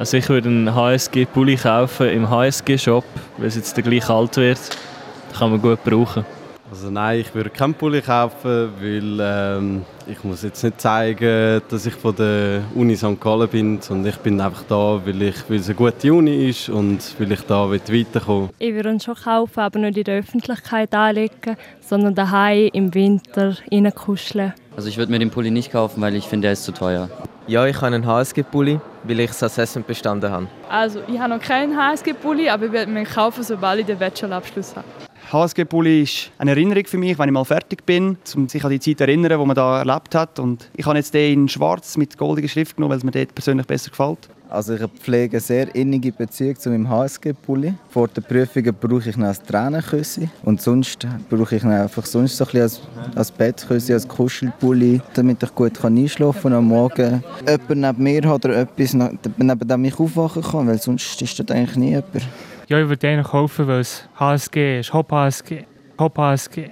Also 0.00 0.16
ich 0.16 0.26
würde 0.30 0.48
einen 0.48 0.74
HSG-Pulli 0.74 1.56
kaufen 1.56 2.08
im 2.08 2.30
HSG-Shop, 2.30 3.04
weil 3.36 3.48
es 3.48 3.56
jetzt 3.56 3.74
gleich 3.74 4.08
alt 4.08 4.34
wird. 4.38 4.58
Den 5.28 5.38
kann 5.38 5.50
man 5.50 5.60
gut 5.60 5.84
brauchen. 5.84 6.24
Also 6.70 6.88
nein, 6.88 7.20
ich 7.20 7.34
würde 7.34 7.50
keinen 7.50 7.74
Pulli 7.74 8.00
kaufen, 8.00 8.70
weil 8.80 9.18
ähm, 9.20 9.82
ich 10.06 10.24
muss 10.24 10.42
jetzt 10.42 10.64
nicht 10.64 10.80
zeigen, 10.80 11.60
dass 11.68 11.84
ich 11.84 11.92
von 11.92 12.16
der 12.16 12.62
Uni 12.74 12.96
St. 12.96 13.20
Gallen 13.20 13.46
bin, 13.48 13.82
sondern 13.82 14.10
ich 14.14 14.16
bin 14.20 14.40
einfach 14.40 14.62
da, 14.70 15.02
weil, 15.04 15.20
ich, 15.20 15.50
weil 15.50 15.58
es 15.58 15.66
eine 15.66 15.74
gute 15.74 16.14
Uni 16.14 16.48
ist 16.48 16.70
und 16.70 17.00
weil 17.18 17.32
ich 17.32 17.42
da 17.42 17.70
weiterkommen 17.70 18.48
will. 18.48 18.54
Ich 18.58 18.72
würde 18.72 18.92
ihn 18.92 19.00
schon 19.00 19.16
kaufen, 19.16 19.60
aber 19.60 19.80
nicht 19.80 19.98
in 19.98 20.04
der 20.04 20.20
Öffentlichkeit 20.20 20.94
anlegen, 20.94 21.58
sondern 21.82 22.14
daheim 22.14 22.70
im 22.72 22.94
Winter 22.94 23.54
reinkuscheln. 23.70 24.54
Also 24.74 24.88
ich 24.88 24.96
würde 24.96 25.12
mir 25.12 25.18
den 25.18 25.28
Pulli 25.28 25.50
nicht 25.50 25.72
kaufen, 25.72 26.00
weil 26.00 26.14
ich 26.14 26.24
finde, 26.24 26.48
er 26.48 26.54
ist 26.54 26.64
zu 26.64 26.72
teuer. 26.72 27.10
Ja, 27.46 27.66
ich 27.66 27.76
habe 27.76 27.88
einen 27.88 28.06
HSG-Pulli, 28.06 28.80
weil 29.04 29.20
ich 29.20 29.28
das 29.28 29.42
Assessment 29.42 29.86
bestanden 29.86 30.30
habe. 30.30 30.48
Also 30.68 31.00
ich 31.06 31.18
habe 31.18 31.34
noch 31.34 31.40
keinen 31.40 31.76
HSG-Pulli, 31.76 32.48
aber 32.48 32.66
ich 32.66 32.72
werde 32.72 32.92
ihn 32.92 33.04
kaufen, 33.04 33.42
sobald 33.42 33.80
ich 33.80 33.86
den 33.86 33.98
Bachelorabschluss 33.98 34.76
habe. 34.76 34.86
HSG-Pulli 35.32 36.02
ist 36.02 36.30
eine 36.38 36.50
Erinnerung 36.50 36.84
für 36.86 36.98
mich, 36.98 37.18
wenn 37.18 37.28
ich 37.28 37.32
mal 37.32 37.44
fertig 37.44 37.86
bin, 37.86 38.18
um 38.34 38.48
sich 38.48 38.64
an 38.64 38.70
die 38.70 38.80
Zeit 38.80 38.98
zu 38.98 39.04
erinnern, 39.04 39.38
die 39.38 39.46
man 39.46 39.54
da 39.54 39.78
erlebt 39.78 40.14
hat. 40.14 40.38
Und 40.38 40.68
ich 40.76 40.86
habe 40.86 40.96
jetzt 40.96 41.14
den 41.14 41.42
in 41.42 41.48
schwarz 41.48 41.96
mit 41.96 42.18
goldiger 42.18 42.48
Schrift 42.48 42.76
genommen, 42.76 42.90
weil 42.90 42.98
es 42.98 43.04
mir 43.04 43.12
dort 43.12 43.34
persönlich 43.34 43.66
besser 43.66 43.90
gefällt. 43.90 44.28
Also 44.50 44.74
ich 44.74 44.82
pflege 45.00 45.36
eine 45.36 45.40
sehr 45.40 45.72
innige 45.76 46.10
Beziehung 46.10 46.56
zu 46.56 46.70
meinem 46.70 46.88
HSG-Pulli. 46.88 47.72
Vor 47.88 48.08
den 48.08 48.24
Prüfungen 48.24 48.74
brauche 48.74 49.08
ich 49.08 49.16
noch 49.16 49.28
ein 49.28 49.36
Tränenküsse 49.46 50.28
und 50.42 50.60
sonst 50.60 51.06
brauche 51.28 51.54
ich 51.54 51.64
einfach 51.64 52.04
sonst 52.04 52.36
so 52.36 52.44
ein 52.44 52.46
bisschen 52.46 52.62
als, 52.62 52.80
als 53.14 53.30
Bettküsse, 53.30 53.94
als 53.94 54.08
Kuschelpulli, 54.08 55.00
damit 55.14 55.44
ich 55.44 55.54
gut 55.54 55.84
einschlafen 55.84 56.42
kann 56.42 56.52
und 56.52 56.58
am 56.58 56.64
Morgen 56.66 57.22
jemand 57.46 57.70
neben 57.70 58.02
mir 58.02 58.28
hat 58.28 58.44
oder 58.44 58.56
etwas 58.56 58.92
neben 58.92 59.68
dem 59.68 59.84
ich 59.84 60.00
aufwachen 60.00 60.42
kann, 60.42 60.66
weil 60.66 60.78
sonst 60.78 61.22
ist 61.22 61.38
das 61.38 61.56
eigentlich 61.56 61.76
nie 61.76 61.90
jemand. 61.90 62.28
Ja, 62.66 62.80
ich 62.80 62.88
würde 62.88 63.08
einen 63.08 63.22
kaufen, 63.22 63.68
weil 63.68 63.80
es 63.80 64.08
HSG 64.16 64.80
ist, 64.80 64.92
Hop 64.92 65.12
HSG, 65.12 65.64
Hop 65.96 66.18
HSG. 66.18 66.70